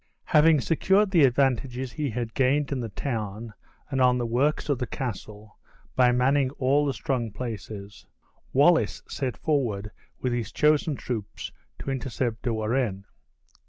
Having 0.25 0.61
secured 0.61 1.11
the 1.11 1.25
advantages 1.25 1.91
he 1.91 2.09
had 2.09 2.33
gained 2.33 2.71
in 2.71 2.79
the 2.79 2.89
town 2.89 3.53
and 3.91 4.01
on 4.01 4.17
the 4.17 4.25
works 4.25 4.67
of 4.67 4.79
the 4.79 4.87
castle, 4.87 5.59
by 5.95 6.11
manning 6.11 6.49
all 6.57 6.87
the 6.87 6.93
strong 6.95 7.29
places, 7.29 8.07
Wallace 8.51 9.03
set 9.07 9.37
forward 9.37 9.91
with 10.19 10.33
his 10.33 10.51
chosen 10.51 10.95
troops 10.95 11.51
to 11.77 11.91
intercept 11.91 12.41
De 12.41 12.51
Warenne. 12.51 13.05